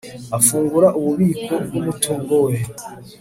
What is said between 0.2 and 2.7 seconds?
afungura ububiko bw'umutungo we